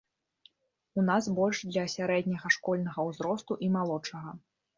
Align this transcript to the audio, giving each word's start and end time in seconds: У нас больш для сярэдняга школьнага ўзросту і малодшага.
У 1.01 1.03
нас 1.09 1.23
больш 1.39 1.57
для 1.73 1.83
сярэдняга 1.97 2.51
школьнага 2.57 3.07
ўзросту 3.11 3.59
і 3.69 3.71
малодшага. 3.79 4.35